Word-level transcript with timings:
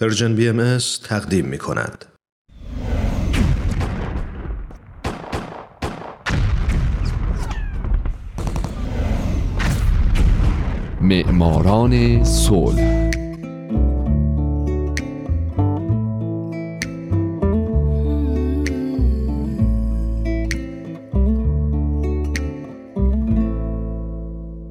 پرژن 0.00 0.34
بی 0.34 0.48
ام 0.48 0.78
تقدیم 1.04 1.44
می 1.44 1.58
کند. 1.58 2.04
معماران 11.00 12.24
صلح 12.24 13.10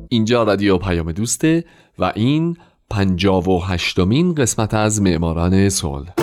اینجا 0.09 0.43
رادیو 0.43 0.77
پیام 0.77 1.11
دوسته 1.11 1.63
و 1.99 2.11
این 2.15 2.57
پنجاب 2.89 3.47
و 3.47 3.59
هشتمین 3.59 4.35
قسمت 4.35 4.73
از 4.73 5.01
معماران 5.01 5.69
صلح. 5.69 6.13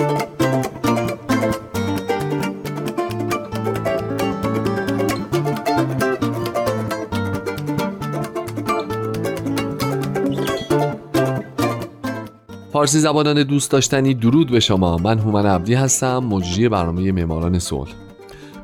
فارسی 12.71 12.99
زبانان 12.99 13.43
دوست 13.43 13.71
داشتنی 13.71 14.13
درود 14.13 14.51
به 14.51 14.59
شما. 14.59 14.97
من 14.97 15.19
هومن 15.19 15.45
عبدی 15.45 15.73
هستم 15.73 16.17
مجری 16.17 16.69
برنامه 16.69 17.11
معماران 17.11 17.59
صلح. 17.59 17.91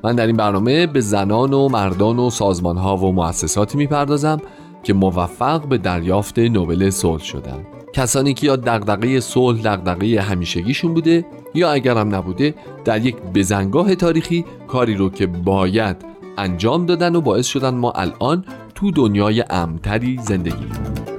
من 0.04 0.16
در 0.16 0.27
این 0.27 0.38
برنامه 0.38 0.88
به 0.88 1.02
زنان 1.02 1.54
و 1.54 1.70
مردان 1.70 2.20
و 2.20 2.30
سازمان 2.30 2.77
ها 2.77 2.98
و 2.98 3.13
مؤسساتی 3.13 3.77
می‌پردازم 3.77 4.41
که 4.84 4.94
موفق 4.94 5.68
به 5.68 5.77
دریافت 5.77 6.40
نوبل 6.40 6.90
صلح 6.90 7.24
شدند 7.24 7.80
کسانی 7.94 8.34
که 8.34 8.48
یا 8.48 8.55
دغدغه 8.55 9.20
صلح 9.20 9.62
دغدغه 9.62 10.22
همیشگیشون 10.22 10.94
بوده 10.94 11.26
یا 11.54 11.72
اگرم 11.72 12.16
نبوده 12.16 12.55
در 12.86 13.05
یک 13.05 13.16
بزنگاه 13.36 13.95
تاریخی 13.95 14.46
کاری 14.68 14.96
رو 14.96 15.10
که 15.10 15.27
باید 15.27 15.98
انجام 16.38 16.85
دادن 16.85 17.16
و 17.16 17.21
باعث 17.21 17.48
شدن 17.48 17.76
ما 17.76 17.91
الان 17.91 18.46
تو 18.76 18.91
دنیای 18.91 19.43
امتری 19.49 20.20
زندگی 20.24 20.51
کنیم. 20.51 21.12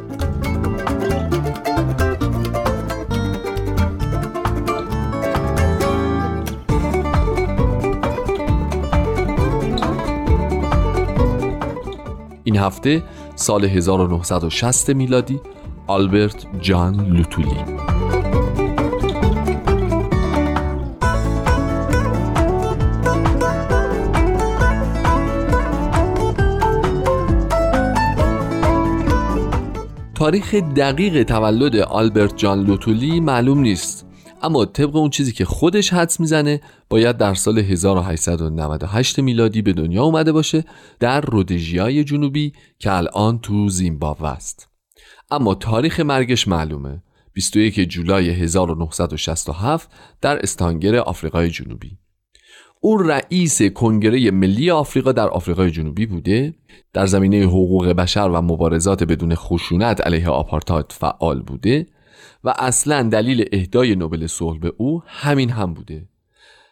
این 12.44 12.56
هفته 12.56 13.02
سال 13.34 13.64
1960 13.64 14.91
میلادی 14.91 15.41
آلبرت 15.86 16.47
جان 16.61 17.16
لوتولی 17.16 17.56
تاریخ 30.14 30.55
دقیق 30.55 31.22
تولد 31.22 31.77
آلبرت 31.77 32.36
جان 32.36 32.64
لوتولی 32.64 33.20
معلوم 33.20 33.58
نیست 33.58 34.06
اما 34.42 34.64
طبق 34.64 34.97
اون 34.97 35.10
چیزی 35.10 35.33
که 35.33 35.44
خودش 35.44 35.92
حدس 35.92 36.20
می‌زنه 36.20 36.60
باید 36.91 37.16
در 37.16 37.34
سال 37.34 37.58
1898 37.58 39.19
میلادی 39.19 39.62
به 39.62 39.72
دنیا 39.72 40.03
اومده 40.03 40.33
باشه 40.33 40.64
در 41.00 41.20
رودژیای 41.20 42.05
جنوبی 42.05 42.53
که 42.78 42.92
الان 42.92 43.38
تو 43.38 43.69
زیمبابوه 43.69 44.28
است. 44.28 44.72
اما 45.30 45.55
تاریخ 45.55 46.00
مرگش 46.00 46.48
معلومه. 46.48 47.02
21 47.32 47.80
جولای 47.80 48.30
1967 48.30 49.91
در 50.20 50.38
استانگر 50.42 50.96
آفریقای 50.96 51.50
جنوبی. 51.50 51.98
او 52.80 52.96
رئیس 52.98 53.62
کنگره 53.62 54.30
ملی 54.30 54.70
آفریقا 54.70 55.12
در 55.12 55.28
آفریقای 55.28 55.70
جنوبی 55.70 56.06
بوده. 56.06 56.54
در 56.92 57.06
زمینه 57.06 57.42
حقوق 57.42 57.88
بشر 57.88 58.28
و 58.28 58.42
مبارزات 58.42 59.04
بدون 59.04 59.34
خشونت 59.34 60.00
علیه 60.00 60.28
آپارتاید 60.28 60.87
فعال 60.88 61.42
بوده 61.42 61.87
و 62.44 62.54
اصلا 62.58 63.03
دلیل 63.03 63.48
اهدای 63.53 63.97
نوبل 63.97 64.26
صلح 64.26 64.58
به 64.58 64.72
او 64.76 65.03
همین 65.06 65.50
هم 65.50 65.75
بوده. 65.75 66.08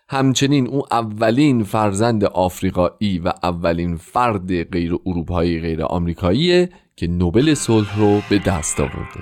همچنین 0.09 0.67
او 0.67 0.95
اولین 0.95 1.65
فرزند 1.65 2.25
آفریقایی 2.25 3.19
و 3.19 3.33
اولین 3.43 3.97
فرد 3.97 4.63
غیر 4.63 4.97
اروپایی 5.07 5.61
غیر 5.61 5.83
آمریکاییه 5.83 6.69
که 7.01 7.07
نوبل 7.07 7.55
صلح 7.55 7.99
رو 7.99 8.23
به 8.31 8.39
دست 8.39 8.81
آورده. 8.81 9.21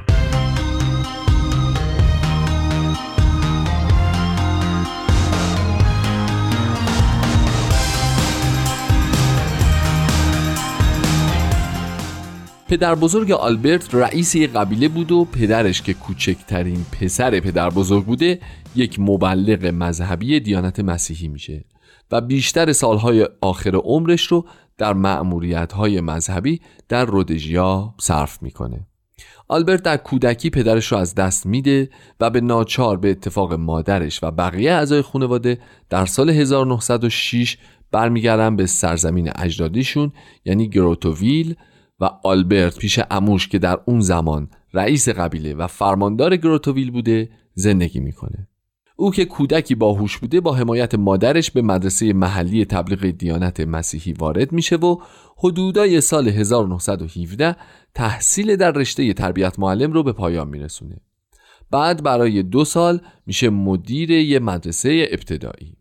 پدر 12.68 12.94
بزرگ 12.94 13.30
آلبرت 13.32 13.94
رئیس 13.94 14.34
یک 14.34 14.52
قبیله 14.52 14.88
بود 14.88 15.12
و 15.12 15.24
پدرش 15.24 15.82
که 15.82 15.94
کوچکترین 15.94 16.86
پسر 17.00 17.40
پدر 17.40 17.70
بزرگ 17.70 18.04
بوده 18.04 18.40
یک 18.76 19.00
مبلغ 19.00 19.66
مذهبی 19.66 20.40
دیانت 20.40 20.80
مسیحی 20.80 21.28
میشه. 21.28 21.64
و 22.10 22.20
بیشتر 22.20 22.72
سالهای 22.72 23.28
آخر 23.40 23.76
عمرش 23.76 24.26
رو 24.26 24.46
در 24.78 24.92
معموریت 24.92 25.72
های 25.72 26.00
مذهبی 26.00 26.60
در 26.88 27.04
رودژیا 27.04 27.94
صرف 28.00 28.42
می‌کنه. 28.42 28.86
آلبرت 29.48 29.82
در 29.82 29.96
کودکی 29.96 30.50
پدرش 30.50 30.92
رو 30.92 30.98
از 30.98 31.14
دست 31.14 31.46
میده 31.46 31.90
و 32.20 32.30
به 32.30 32.40
ناچار 32.40 32.96
به 32.96 33.10
اتفاق 33.10 33.52
مادرش 33.52 34.22
و 34.22 34.30
بقیه 34.30 34.72
اعضای 34.72 35.02
خانواده 35.02 35.58
در 35.90 36.06
سال 36.06 36.30
1906 36.30 37.58
برمیگردن 37.90 38.56
به 38.56 38.66
سرزمین 38.66 39.30
اجدادیشون 39.36 40.12
یعنی 40.44 40.68
گروتوویل 40.68 41.54
و 42.00 42.10
آلبرت 42.24 42.78
پیش 42.78 43.00
اموش 43.10 43.48
که 43.48 43.58
در 43.58 43.78
اون 43.84 44.00
زمان 44.00 44.50
رئیس 44.74 45.08
قبیله 45.08 45.54
و 45.54 45.66
فرماندار 45.66 46.36
گروتوویل 46.36 46.90
بوده 46.90 47.30
زندگی 47.54 48.00
می‌کنه. 48.00 48.47
او 49.00 49.10
که 49.10 49.24
کودکی 49.24 49.74
باهوش 49.74 50.18
بوده 50.18 50.40
با 50.40 50.54
حمایت 50.54 50.94
مادرش 50.94 51.50
به 51.50 51.62
مدرسه 51.62 52.12
محلی 52.12 52.64
تبلیغ 52.64 53.04
دیانت 53.04 53.60
مسیحی 53.60 54.12
وارد 54.12 54.52
میشه 54.52 54.76
و 54.76 54.96
حدودای 55.36 56.00
سال 56.00 56.28
1917 56.28 57.56
تحصیل 57.94 58.56
در 58.56 58.70
رشته 58.70 59.12
تربیت 59.12 59.58
معلم 59.58 59.92
رو 59.92 60.02
به 60.02 60.12
پایان 60.12 60.48
میرسونه. 60.48 60.96
بعد 61.70 62.02
برای 62.02 62.42
دو 62.42 62.64
سال 62.64 63.00
میشه 63.26 63.50
مدیر 63.50 64.10
یه 64.10 64.38
مدرسه 64.38 65.08
ابتدایی. 65.10 65.76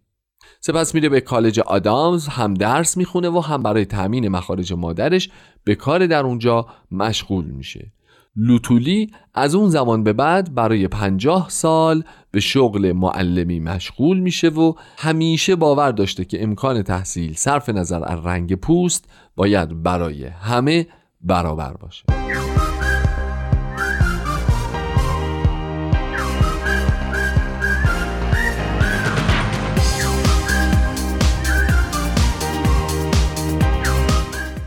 سپس 0.59 0.95
میره 0.95 1.09
به 1.09 1.21
کالج 1.21 1.59
آدامز 1.59 2.27
هم 2.27 2.53
درس 2.53 2.97
می‌خونه 2.97 3.29
و 3.29 3.39
هم 3.39 3.63
برای 3.63 3.85
تامین 3.85 4.27
مخارج 4.27 4.73
مادرش 4.73 5.29
به 5.63 5.75
کار 5.75 6.07
در 6.07 6.23
اونجا 6.23 6.67
مشغول 6.91 7.45
میشه. 7.45 7.91
لوتولی 8.37 9.11
از 9.33 9.55
اون 9.55 9.69
زمان 9.69 10.03
به 10.03 10.13
بعد 10.13 10.55
برای 10.55 10.87
پنجاه 10.87 11.49
سال 11.49 12.03
به 12.31 12.39
شغل 12.39 12.91
معلمی 12.91 13.59
مشغول 13.59 14.19
میشه 14.19 14.49
و 14.49 14.73
همیشه 14.97 15.55
باور 15.55 15.91
داشته 15.91 16.25
که 16.25 16.43
امکان 16.43 16.81
تحصیل 16.81 17.33
صرف 17.33 17.69
نظر 17.69 18.03
از 18.03 18.25
رنگ 18.25 18.55
پوست 18.55 19.05
باید 19.35 19.83
برای 19.83 20.25
همه 20.25 20.87
برابر 21.21 21.73
باشه. 21.73 22.03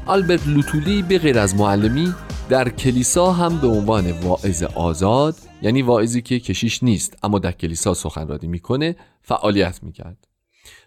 آلبرت 0.07 0.49
لوتولی 0.49 1.03
به 1.03 1.19
غیر 1.19 1.39
از 1.39 1.55
معلمی 1.55 2.15
در 2.51 2.69
کلیسا 2.69 3.33
هم 3.33 3.59
به 3.61 3.67
عنوان 3.67 4.13
واعظ 4.13 4.63
آزاد 4.63 5.35
یعنی 5.63 5.83
واعظی 5.83 6.23
که 6.23 6.41
کشیش 6.41 6.83
نیست 6.83 7.19
اما 7.23 7.39
در 7.39 7.53
کلیسا 7.53 7.95
سخنرانی 7.95 8.49
می‌کنه 8.49 8.97
فعالیت 9.23 9.83
می‌کرد. 9.83 10.29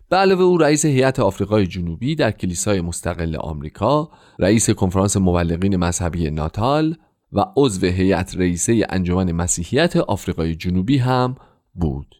به 0.09 0.15
علاوه 0.15 0.41
او 0.41 0.57
رئیس 0.57 0.85
هیئت 0.85 1.19
آفریقای 1.19 1.67
جنوبی 1.67 2.15
در 2.15 2.31
کلیسای 2.31 2.81
مستقل 2.81 3.35
آمریکا 3.35 4.09
رئیس 4.39 4.69
کنفرانس 4.69 5.17
مبلغین 5.17 5.75
مذهبی 5.75 6.29
ناتال 6.29 6.95
و 7.33 7.45
عضو 7.57 7.87
هیئت 7.87 8.35
رئیسه 8.37 8.85
انجمن 8.89 9.31
مسیحیت 9.31 9.97
آفریقای 9.97 10.55
جنوبی 10.55 10.97
هم 10.97 11.35
بود. 11.73 12.15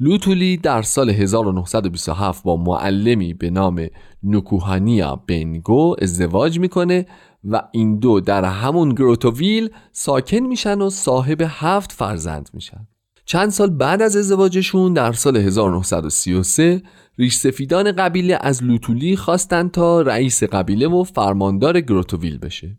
لوتولی 0.00 0.56
در 0.56 0.82
سال 0.82 1.10
1927 1.10 2.42
با 2.42 2.56
معلمی 2.56 3.34
به 3.34 3.50
نام 3.50 3.86
نکوهانیا 4.22 5.16
بنگو 5.16 5.96
ازدواج 6.02 6.58
می‌کنه 6.58 7.06
و 7.44 7.62
این 7.72 7.98
دو 7.98 8.20
در 8.20 8.44
همون 8.44 8.88
گروتوویل 8.88 9.70
ساکن 9.92 10.40
میشن 10.40 10.80
و 10.80 10.90
صاحب 10.90 11.42
هفت 11.46 11.92
فرزند 11.92 12.50
میشن. 12.54 12.86
چند 13.24 13.50
سال 13.50 13.70
بعد 13.70 14.02
از 14.02 14.16
ازدواجشون 14.16 14.92
در 14.92 15.12
سال 15.12 15.36
1933 15.36 16.82
ریش 17.18 17.34
سفیدان 17.34 17.92
قبیله 17.92 18.38
از 18.40 18.62
لوتولی 18.62 19.16
خواستن 19.16 19.68
تا 19.68 20.00
رئیس 20.02 20.42
قبیله 20.42 20.88
و 20.88 21.04
فرماندار 21.04 21.80
گروتوویل 21.80 22.38
بشه. 22.38 22.78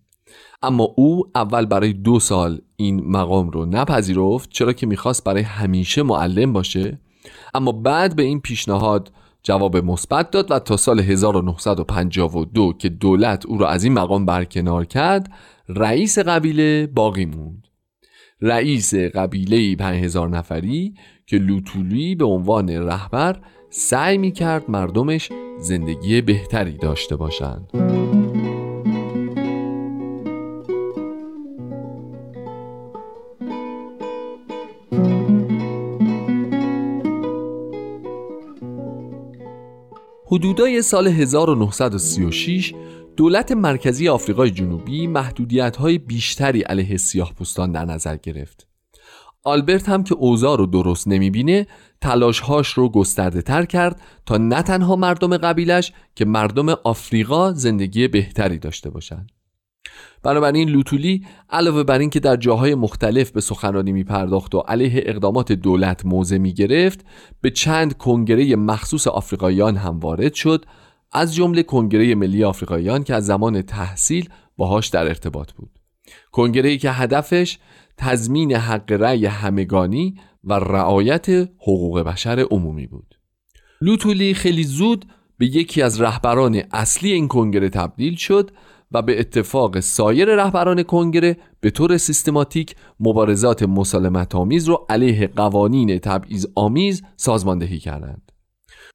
اما 0.62 0.83
او 0.83 1.24
اول 1.36 1.65
برای 1.65 1.94
دو 1.94 2.19
سال 2.19 2.62
این 2.75 3.04
مقام 3.06 3.50
رو 3.50 3.65
نپذیرفت 3.65 4.50
چرا 4.50 4.74
که 4.74 4.86
می‌خواست 4.86 5.24
برای 5.24 5.42
همیشه 5.42 6.04
معلم 6.04 6.54
باشه. 6.54 7.00
اما 7.54 7.71
بعد 7.71 8.15
به 8.15 8.24
این 8.24 8.39
پیشنهاد 8.39 9.12
جواب 9.43 9.77
مثبت 9.77 10.31
داد 10.31 10.51
و 10.51 10.59
تا 10.59 10.77
سال 10.77 10.99
1952 10.99 12.73
که 12.79 12.89
دولت 12.89 13.45
او 13.45 13.57
را 13.57 13.69
از 13.69 13.83
این 13.83 13.93
مقام 13.93 14.25
برکنار 14.25 14.85
کرد 14.85 15.31
رئیس 15.69 16.19
قبیله 16.19 16.87
باقی 16.87 17.25
موند 17.25 17.67
رئیس 18.41 18.95
قبیله 18.95 19.75
5000 19.75 20.29
نفری 20.29 20.93
که 21.27 21.37
لوتولی 21.37 22.15
به 22.15 22.25
عنوان 22.25 22.69
رهبر 22.69 23.39
سعی 23.69 24.17
می 24.17 24.31
کرد 24.31 24.69
مردمش 24.69 25.29
زندگی 25.59 26.21
بهتری 26.21 26.77
داشته 26.77 27.15
باشند. 27.15 28.22
حدودای 40.33 40.81
سال 40.81 41.07
1936 41.07 42.74
دولت 43.18 43.51
مرکزی 43.51 44.09
آفریقای 44.09 44.51
جنوبی 44.51 45.07
محدودیت 45.07 45.75
های 45.75 45.97
بیشتری 45.97 46.62
علیه 46.62 46.97
سیاه 46.97 47.33
پوستان 47.33 47.71
در 47.71 47.85
نظر 47.85 48.18
گرفت. 48.18 48.68
آلبرت 49.44 49.89
هم 49.89 50.03
که 50.03 50.15
اوضاع 50.15 50.57
رو 50.57 50.65
درست 50.65 51.07
نمی‌بینه 51.07 51.68
تلاشهاش 52.01 52.68
رو 52.68 52.89
گسترده 52.89 53.41
تر 53.41 53.65
کرد 53.65 54.01
تا 54.25 54.38
نه 54.38 54.62
تنها 54.62 54.95
مردم 54.95 55.38
قبیلش 55.38 55.94
که 56.15 56.25
مردم 56.25 56.69
آفریقا 56.69 57.51
زندگی 57.51 58.07
بهتری 58.07 58.59
داشته 58.59 58.89
باشند. 58.89 59.31
بنابراین 60.23 60.69
لوتولی 60.69 61.25
علاوه 61.49 61.83
بر 61.83 61.99
اینکه 61.99 62.19
در 62.19 62.35
جاهای 62.35 62.75
مختلف 62.75 63.31
به 63.31 63.41
سخنرانی 63.41 63.91
می 63.91 64.03
پرداخت 64.03 64.55
و 64.55 64.59
علیه 64.59 65.03
اقدامات 65.05 65.51
دولت 65.51 66.05
موضع 66.05 66.37
می 66.37 66.53
گرفت 66.53 67.05
به 67.41 67.49
چند 67.49 67.97
کنگره 67.97 68.55
مخصوص 68.55 69.07
آفریقاییان 69.07 69.75
هم 69.75 69.99
وارد 69.99 70.33
شد 70.33 70.65
از 71.11 71.35
جمله 71.35 71.63
کنگره 71.63 72.15
ملی 72.15 72.43
آفریقاییان 72.43 73.03
که 73.03 73.15
از 73.15 73.25
زمان 73.25 73.61
تحصیل 73.61 74.29
باهاش 74.57 74.87
در 74.87 75.07
ارتباط 75.07 75.51
بود. 75.51 75.69
کنگره 76.31 76.69
ای 76.69 76.77
که 76.77 76.91
هدفش 76.91 77.57
تضمین 77.97 78.55
حق 78.55 78.91
رأی 78.91 79.25
همگانی 79.25 80.15
و 80.43 80.53
رعایت 80.53 81.29
حقوق 81.57 81.99
بشر 81.99 82.45
عمومی 82.51 82.87
بود. 82.87 83.15
لوتولی 83.81 84.33
خیلی 84.33 84.63
زود 84.63 85.05
به 85.37 85.45
یکی 85.45 85.81
از 85.81 86.01
رهبران 86.01 86.61
اصلی 86.71 87.11
این 87.11 87.27
کنگره 87.27 87.69
تبدیل 87.69 88.15
شد 88.15 88.51
و 88.93 89.01
به 89.01 89.19
اتفاق 89.19 89.79
سایر 89.79 90.35
رهبران 90.35 90.83
کنگره 90.83 91.37
به 91.59 91.69
طور 91.69 91.97
سیستماتیک 91.97 92.75
مبارزات 92.99 93.63
مسالمت 93.63 94.35
آمیز 94.35 94.67
رو 94.67 94.85
علیه 94.89 95.27
قوانین 95.27 95.99
تبعیض 95.99 96.45
آمیز 96.55 97.03
سازماندهی 97.15 97.79
کردند. 97.79 98.31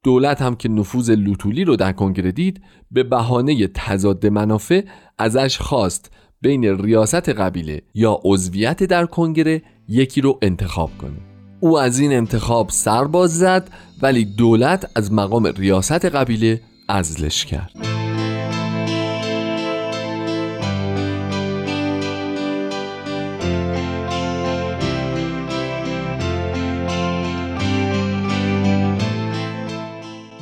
دولت 0.04 0.42
هم 0.42 0.56
که 0.56 0.68
نفوذ 0.68 1.10
لوتولی 1.10 1.64
رو 1.64 1.76
در 1.76 1.92
کنگره 1.92 2.32
دید 2.32 2.62
به 2.90 3.02
بهانه 3.02 3.66
تضاد 3.66 4.26
منافع 4.26 4.82
ازش 5.18 5.58
خواست 5.58 6.10
بین 6.40 6.64
ریاست 6.64 7.28
قبیله 7.28 7.82
یا 7.94 8.20
عضویت 8.24 8.84
در 8.84 9.06
کنگره 9.06 9.62
یکی 9.88 10.20
رو 10.20 10.38
انتخاب 10.42 10.90
کنه 10.98 11.16
او 11.60 11.78
از 11.78 11.98
این 11.98 12.12
انتخاب 12.12 12.70
سرباز 12.70 13.38
زد 13.38 13.70
ولی 14.02 14.24
دولت 14.24 14.90
از 14.94 15.12
مقام 15.12 15.46
ریاست 15.46 16.04
قبیله 16.04 16.60
ازلش 16.88 17.46
کرد 17.46 17.97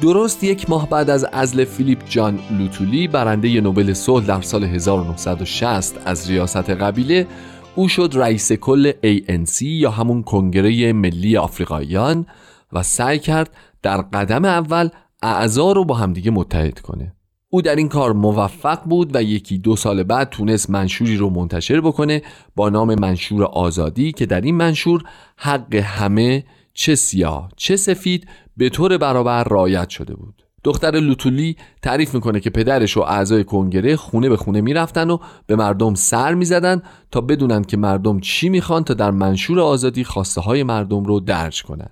درست 0.07 0.45
یک 0.45 0.71
ماه 0.71 0.89
بعد 0.89 1.11
از 1.11 1.25
ازل 1.33 1.65
فیلیپ 1.65 1.99
جان 2.09 2.39
لوتولی 2.59 3.09
برنده 3.09 3.61
نوبل 3.61 3.93
صلح 3.93 4.27
در 4.27 4.41
سال 4.41 4.65
1960 4.65 6.01
از 6.05 6.31
ریاست 6.31 6.71
قبیله 6.71 7.27
او 7.75 7.89
شد 7.89 8.11
رئیس 8.15 8.53
کل 8.53 8.93
ANC 8.93 9.63
یا 9.63 9.91
همون 9.91 10.23
کنگره 10.23 10.93
ملی 10.93 11.37
آفریقاییان 11.37 12.27
و 12.73 12.83
سعی 12.83 13.19
کرد 13.19 13.51
در 13.83 13.97
قدم 13.97 14.45
اول 14.45 14.89
اعضا 15.23 15.73
رو 15.73 15.85
با 15.85 15.95
همدیگه 15.95 16.31
متحد 16.31 16.81
کنه. 16.81 17.13
او 17.51 17.63
در 17.63 17.77
این 17.77 17.89
کار 17.89 18.13
موفق 18.13 18.85
بود 18.85 19.17
و 19.17 19.23
یکی 19.23 19.59
دو 19.59 19.77
سال 19.77 20.03
بعد 20.03 20.31
تونست 20.31 20.71
منشوری 20.71 21.17
رو 21.17 21.31
منتشر 21.31 21.81
بکنه 21.81 22.23
با 22.57 22.69
نام 22.69 22.95
منشور 22.95 23.45
آزادی 23.45 24.13
که 24.13 24.27
در 24.27 24.41
این 24.41 24.55
منشور 24.55 25.03
حق 25.37 25.75
همه 25.75 26.45
چه 26.75 26.95
سیاه 26.95 27.51
چه 27.57 27.77
سفید 27.77 28.27
به 28.57 28.69
طور 28.69 28.99
برابر 28.99 29.45
رایت 29.45 29.89
شده 29.89 30.15
بود. 30.15 30.43
دختر 30.65 30.91
لوتولی 30.91 31.57
تعریف 31.83 32.15
می‌کنه 32.15 32.41
که 32.41 32.51
پدرش 32.51 32.97
و 32.97 33.01
اعضای 33.01 33.45
کنگره 33.45 33.97
خونه 33.97 34.29
به 34.29 34.37
خونه 34.37 34.61
می‌رفتن 34.61 35.11
و 35.11 35.19
به 35.47 35.57
مردم 35.57 35.95
سر 35.95 36.35
می‌زدن 36.35 36.83
تا 37.11 37.21
بدونن 37.21 37.63
که 37.63 37.77
مردم 37.77 38.21
چی 38.21 38.49
می‌خوان 38.49 38.85
تا 38.85 38.95
در 38.95 39.11
منشور 39.11 39.61
آزادی 39.61 40.05
خواسته 40.05 40.41
های 40.41 40.63
مردم 40.63 41.05
رو 41.05 41.21
درج 41.21 41.63
کنن. 41.63 41.89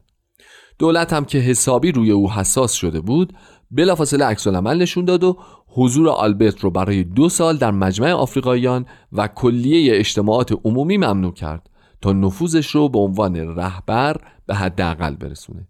دولت 0.78 1.12
هم 1.12 1.25
که 1.25 1.38
حسابی 1.38 1.93
روی 1.93 2.11
او 2.11 2.32
حساس 2.32 2.72
شده 2.72 3.00
بود 3.00 3.32
بلافاصله 3.70 4.25
عکس 4.25 4.46
العمل 4.46 4.82
نشون 4.82 5.05
داد 5.05 5.25
و 5.25 5.38
حضور 5.66 6.08
آلبرت 6.08 6.61
رو 6.61 6.70
برای 6.70 7.05
دو 7.05 7.28
سال 7.28 7.56
در 7.56 7.70
مجمع 7.70 8.12
آفریقاییان 8.12 8.87
و 9.12 9.28
کلیه 9.28 9.99
اجتماعات 9.99 10.52
عمومی 10.64 10.96
ممنوع 10.96 11.32
کرد 11.32 11.70
تا 12.02 12.12
نفوذش 12.12 12.66
رو 12.66 12.88
به 12.88 12.99
عنوان 12.99 13.37
رهبر 13.37 14.16
به 14.46 14.55
حداقل 14.55 15.16
برسونه. 15.16 15.69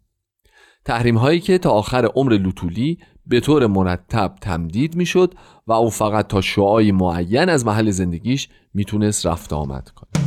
تحریم 0.84 1.16
هایی 1.16 1.40
که 1.40 1.58
تا 1.58 1.70
آخر 1.70 2.04
عمر 2.14 2.32
لوتولی 2.32 2.98
به 3.26 3.40
طور 3.40 3.66
مرتب 3.66 4.34
تمدید 4.40 4.96
می‌شد 4.96 5.34
و 5.66 5.72
او 5.72 5.90
فقط 5.90 6.26
تا 6.26 6.40
شعای 6.40 6.92
معین 6.92 7.48
از 7.48 7.66
محل 7.66 7.90
زندگیش 7.90 8.48
می‌تونست 8.74 9.26
رفت 9.26 9.52
آمد 9.52 9.90
کنه 9.90 10.24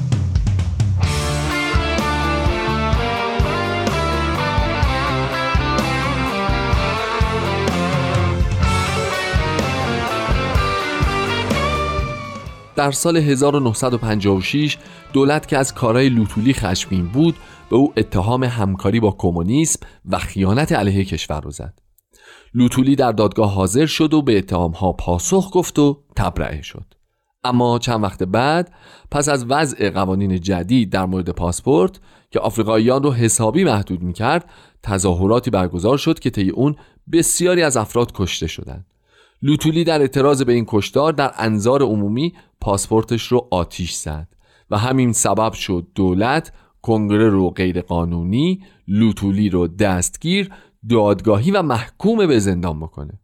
در 12.75 12.91
سال 12.91 13.17
1956 13.17 14.77
دولت 15.13 15.47
که 15.47 15.57
از 15.57 15.73
کارهای 15.73 16.09
لوتولی 16.09 16.53
خشمین 16.53 17.07
بود 17.07 17.35
به 17.69 17.75
او 17.75 17.93
اتهام 17.97 18.43
همکاری 18.43 18.99
با 18.99 19.15
کمونیسم 19.17 19.79
و 20.05 20.17
خیانت 20.17 20.71
علیه 20.71 21.05
کشور 21.05 21.41
رو 21.41 21.51
زد. 21.51 21.79
لوتولی 22.53 22.95
در 22.95 23.11
دادگاه 23.11 23.53
حاضر 23.53 23.85
شد 23.85 24.13
و 24.13 24.21
به 24.21 24.37
اتهام 24.37 24.71
ها 24.71 24.91
پاسخ 24.91 25.49
گفت 25.53 25.79
و 25.79 26.03
تبرئه 26.15 26.61
شد. 26.61 26.93
اما 27.43 27.79
چند 27.79 28.03
وقت 28.03 28.23
بعد 28.23 28.73
پس 29.11 29.29
از 29.29 29.45
وضع 29.49 29.89
قوانین 29.89 30.39
جدید 30.39 30.89
در 30.89 31.05
مورد 31.05 31.29
پاسپورت 31.29 31.99
که 32.31 32.39
آفریقاییان 32.39 33.03
رو 33.03 33.13
حسابی 33.13 33.63
محدود 33.63 34.03
می‌کرد 34.03 34.49
تظاهراتی 34.83 35.49
برگزار 35.49 35.97
شد 35.97 36.19
که 36.19 36.29
طی 36.29 36.49
اون 36.49 36.75
بسیاری 37.11 37.63
از 37.63 37.77
افراد 37.77 38.11
کشته 38.15 38.47
شدند. 38.47 38.85
لوتولی 39.41 39.83
در 39.83 40.01
اعتراض 40.01 40.41
به 40.41 40.53
این 40.53 40.65
کشتار 40.67 41.13
در 41.13 41.31
انظار 41.37 41.81
عمومی 41.81 42.33
پاسپورتش 42.61 43.23
رو 43.23 43.47
آتیش 43.51 43.93
زد 43.93 44.27
و 44.71 44.77
همین 44.77 45.13
سبب 45.13 45.53
شد 45.53 45.87
دولت 45.95 46.51
کنگره 46.81 47.29
رو 47.29 47.49
غیرقانونی 47.49 48.63
لوتولی 48.87 49.49
رو 49.49 49.67
دستگیر 49.67 50.49
دادگاهی 50.89 51.51
و 51.51 51.61
محکوم 51.61 52.27
به 52.27 52.39
زندان 52.39 52.79
بکنه. 52.79 53.19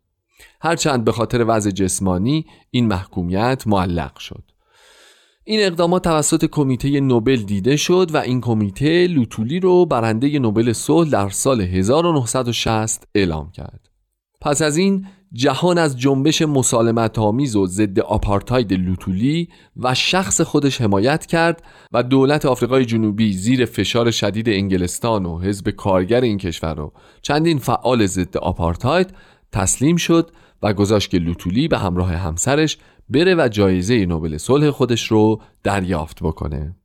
هرچند 0.62 1.04
به 1.04 1.12
خاطر 1.12 1.46
وضع 1.48 1.72
جسمانی 1.72 2.46
این 2.72 2.88
محکومیت 2.88 3.64
معلق 3.66 4.18
شد. 4.18 4.44
این 5.44 5.60
اقدامات 5.64 6.04
توسط 6.04 6.46
کمیته 6.46 7.00
نوبل 7.00 7.36
دیده 7.36 7.78
شد 7.78 8.10
و 8.14 8.18
این 8.18 8.42
کمیته 8.42 9.08
لوتولی 9.08 9.60
رو 9.60 9.86
برنده 9.86 10.40
نوبل 10.40 10.74
صلح 10.74 11.10
در 11.10 11.30
سال 11.30 11.62
1960 11.62 13.08
اعلام 13.16 13.52
کرد. 13.52 13.90
پس 14.42 14.62
از 14.62 14.78
این 14.78 15.06
جهان 15.34 15.78
از 15.78 16.00
جنبش 16.00 16.42
مسالمت 16.42 17.20
آمیز 17.20 17.56
و 17.56 17.68
ضد 17.68 18.00
آپارتاید 18.00 18.74
لوتولی 18.74 19.50
و 19.78 19.94
شخص 19.94 20.42
خودش 20.42 20.82
حمایت 20.82 21.26
کرد 21.26 21.64
و 21.92 22.04
دولت 22.04 22.46
آفریقای 22.46 22.86
جنوبی 22.86 23.34
زیر 23.34 23.66
فشار 23.66 24.12
شدید 24.12 24.50
انگلستان 24.50 25.26
و 25.26 25.40
حزب 25.40 25.70
کارگر 25.70 26.22
این 26.22 26.38
کشور 26.38 26.76
رو 26.76 26.94
چندین 27.22 27.58
فعال 27.58 28.06
ضد 28.06 28.38
آپارتاید 28.38 29.14
تسلیم 29.52 29.96
شد 29.96 30.32
و 30.62 30.74
گذاشت 30.74 31.10
که 31.10 31.18
لوتولی 31.18 31.68
به 31.68 31.78
همراه 31.78 32.12
همسرش 32.12 32.78
بره 33.10 33.36
و 33.36 33.48
جایزه 33.48 34.06
نوبل 34.06 34.38
صلح 34.38 34.70
خودش 34.70 35.12
رو 35.12 35.42
دریافت 35.64 36.24
بکنه. 36.24 36.76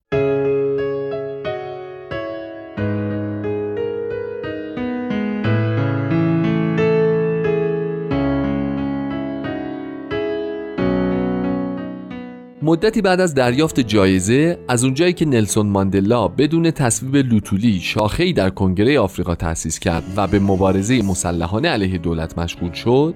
مدتی 12.69 13.03
بعد 13.03 13.21
از 13.21 13.35
دریافت 13.35 13.81
جایزه 13.81 14.59
از 14.69 14.85
اونجایی 14.85 15.13
که 15.13 15.25
نلسون 15.25 15.67
ماندلا 15.67 16.29
بدون 16.29 16.71
تصویب 16.71 17.17
لوتولی 17.17 17.81
شاخه‌ای 17.81 18.33
در 18.33 18.51
کنگره 18.51 19.01
آفریقا 19.01 19.35
تأسیس 19.35 19.79
کرد 19.79 20.05
و 20.17 20.27
به 20.27 20.39
مبارزه 20.39 21.03
مسلحانه 21.03 21.69
علیه 21.69 21.99
دولت 21.99 22.39
مشغول 22.39 22.73
شد 22.73 23.15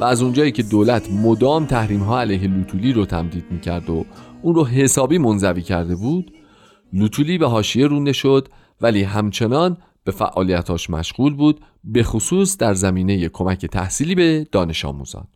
و 0.00 0.04
از 0.04 0.22
اونجایی 0.22 0.52
که 0.52 0.62
دولت 0.62 1.10
مدام 1.10 1.66
تحریم 1.66 2.00
ها 2.00 2.20
علیه 2.20 2.48
لوتولی 2.48 2.92
رو 2.92 3.06
تمدید 3.06 3.44
می‌کرد 3.50 3.90
و 3.90 4.04
اون 4.42 4.54
رو 4.54 4.66
حسابی 4.66 5.18
منزوی 5.18 5.62
کرده 5.62 5.96
بود 5.96 6.32
لوتولی 6.92 7.38
به 7.38 7.48
حاشیه 7.48 7.86
رونده 7.86 8.12
شد 8.12 8.48
ولی 8.80 9.02
همچنان 9.02 9.76
به 10.04 10.12
فعالیتاش 10.12 10.90
مشغول 10.90 11.34
بود 11.34 11.60
به 11.84 12.02
خصوص 12.02 12.56
در 12.56 12.74
زمینه 12.74 13.28
کمک 13.28 13.66
تحصیلی 13.66 14.14
به 14.14 14.46
دانش 14.52 14.84
آموزان. 14.84 15.26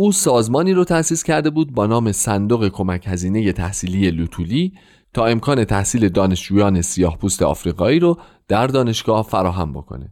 او 0.00 0.12
سازمانی 0.12 0.72
رو 0.72 0.84
تأسیس 0.84 1.22
کرده 1.22 1.50
بود 1.50 1.74
با 1.74 1.86
نام 1.86 2.12
صندوق 2.12 2.68
کمک 2.68 3.04
هزینه 3.06 3.52
تحصیلی 3.52 4.10
لوتولی 4.10 4.72
تا 5.14 5.26
امکان 5.26 5.64
تحصیل 5.64 6.08
دانشجویان 6.08 6.82
سیاه 6.82 7.18
پوست 7.18 7.42
آفریقایی 7.42 7.98
رو 7.98 8.18
در 8.48 8.66
دانشگاه 8.66 9.22
فراهم 9.22 9.72
بکنه. 9.72 10.10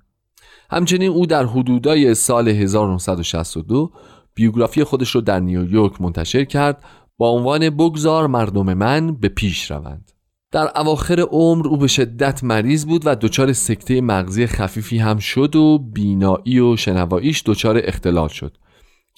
همچنین 0.71 1.11
او 1.11 1.27
در 1.27 1.45
حدودای 1.47 2.15
سال 2.15 2.49
1962 2.49 3.93
بیوگرافی 4.35 4.85
خودش 4.85 5.11
رو 5.11 5.21
در 5.21 5.41
نیویورک 5.41 6.01
منتشر 6.01 6.45
کرد 6.45 6.85
با 7.19 7.31
عنوان 7.31 7.71
بگذار 7.71 8.27
مردم 8.27 8.75
من 8.75 9.15
به 9.15 9.29
پیش 9.29 9.71
روند. 9.71 10.13
در 10.53 10.79
اواخر 10.79 11.21
عمر 11.21 11.69
او 11.69 11.77
به 11.77 11.87
شدت 11.87 12.45
مریض 12.45 12.87
بود 12.87 13.03
و 13.05 13.15
دچار 13.15 13.53
سکته 13.53 14.01
مغزی 14.01 14.47
خفیفی 14.47 14.99
هم 14.99 15.19
شد 15.19 15.57
و 15.57 15.79
بینایی 15.79 16.61
و 16.61 16.77
شنواییش 16.77 17.43
دچار 17.47 17.81
اختلال 17.85 18.29
شد 18.29 18.57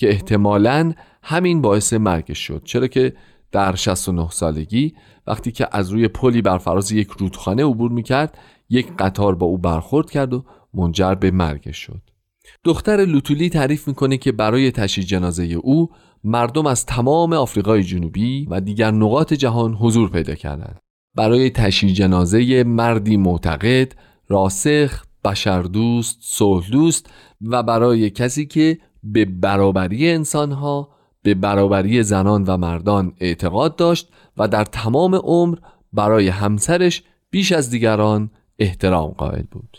که 0.01 0.09
احتمالا 0.09 0.93
همین 1.23 1.63
باعث 1.63 1.93
مرگش 1.93 2.39
شد. 2.39 2.63
چرا 2.65 2.87
که 2.87 3.13
در 3.53 3.75
69 3.75 4.29
سالگی 4.31 4.95
وقتی 5.27 5.53
که 5.53 5.69
از 5.73 5.91
روی 5.91 6.09
پلی 6.09 6.43
بر 6.43 6.59
فراز 6.59 6.93
یک 6.93 7.09
رودخانه 7.19 7.65
عبور 7.65 7.91
می‌کرد 7.91 8.39
یک 8.71 8.87
قطار 8.99 9.35
با 9.35 9.47
او 9.47 9.59
برخورد 9.59 10.11
کرد 10.11 10.35
و 10.35 10.45
منجر 10.75 11.15
به 11.15 11.31
مرگش 11.31 11.77
شد. 11.77 12.01
دختر 12.65 12.97
لوتولی 12.97 13.49
تعریف 13.49 13.89
می‌کنه 13.89 14.17
که 14.17 14.33
برای 14.33 14.71
تشییع 14.71 15.07
جنازه 15.07 15.45
او 15.45 15.91
مردم 16.25 16.67
از 16.67 16.87
تمام 16.87 17.33
آفریقای 17.33 17.83
جنوبی 17.83 18.47
و 18.51 18.61
دیگر 18.61 18.91
نقاط 18.91 19.33
جهان 19.33 19.75
حضور 19.75 20.11
پیدا 20.11 20.35
کردند. 20.35 20.79
برای 21.15 21.51
تشییع 21.51 21.93
جنازه 21.93 22.65
مردی 22.65 23.17
معتقد 23.17 23.93
راسخ 24.29 25.05
بشردوست 25.25 26.19
صلح 26.21 26.71
دوست 26.71 27.11
و 27.43 27.63
برای 27.63 28.11
کسی 28.11 28.47
که 28.47 28.79
به 29.03 29.25
برابری 29.25 30.11
انسانها 30.11 30.89
به 31.23 31.35
برابری 31.35 32.03
زنان 32.03 32.45
و 32.45 32.57
مردان 32.57 33.13
اعتقاد 33.21 33.77
داشت 33.77 34.09
و 34.37 34.49
در 34.49 34.65
تمام 34.65 35.15
عمر 35.15 35.59
برای 35.93 36.29
همسرش 36.29 37.03
بیش 37.31 37.53
از 37.53 37.71
دیگران 37.71 38.31
احترام 38.59 39.11
قائل 39.11 39.43
بود. 39.51 39.79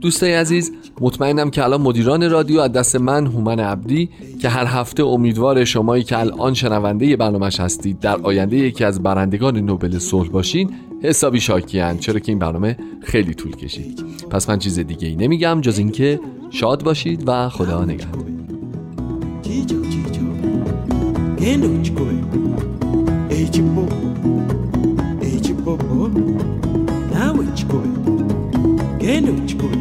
دوستای 0.00 0.34
عزیز 0.34 0.72
مطمئنم 1.00 1.50
که 1.50 1.64
الان 1.64 1.80
مدیران 1.80 2.30
رادیو 2.30 2.60
از 2.60 2.72
دست 2.72 2.96
من 2.96 3.26
هومن 3.26 3.60
عبدی 3.60 4.10
که 4.40 4.48
هر 4.48 4.66
هفته 4.66 5.04
امیدوار 5.04 5.64
شمایی 5.64 6.02
که 6.02 6.18
الان 6.18 6.54
شنونده 6.54 7.16
برنامهش 7.16 7.60
هستید 7.60 8.00
در 8.00 8.16
آینده 8.16 8.56
یکی 8.56 8.84
از 8.84 9.02
برندگان 9.02 9.56
نوبل 9.56 9.98
صلح 9.98 10.28
باشین 10.28 10.70
حسابی 11.02 11.40
شاکیان 11.40 11.98
چرا 11.98 12.18
که 12.18 12.32
این 12.32 12.38
برنامه 12.38 12.76
خیلی 13.02 13.34
طول 13.34 13.56
کشید. 13.56 14.04
پس 14.30 14.48
من 14.50 14.58
چیز 14.58 14.78
دیگه 14.78 15.08
ای 15.08 15.16
نمیگم 15.16 15.60
جز 15.60 15.78
اینکه 15.78 16.20
شاد 16.50 16.84
باشید 16.84 17.24
و 17.26 17.48
خدا 17.48 17.84
نگهدار. 17.84 18.24
گنده 29.04 29.73